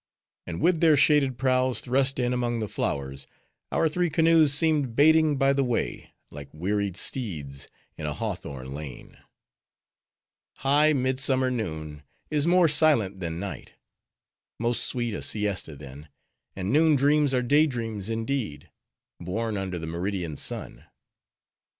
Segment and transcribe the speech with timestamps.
[0.47, 3.27] And with their shaded prows thrust in among the flowers,
[3.71, 7.67] our three canoes seemed baiting by the way, like wearied steeds
[7.99, 9.15] in a hawthorn lane.
[10.55, 12.01] High midsummer noon
[12.31, 13.73] is more silent than night.
[14.57, 16.09] Most sweet a siesta then.
[16.55, 18.71] And noon dreams are day dreams indeed;
[19.19, 20.85] born under the meridian sun.